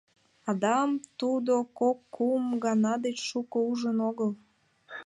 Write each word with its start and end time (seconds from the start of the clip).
Адам 0.49 0.89
тудо 1.19 1.55
кок-кум 1.79 2.43
гана 2.65 2.93
деч 3.05 3.17
шуко 3.29 3.57
ужын 3.69 3.97
огыл. 4.09 4.31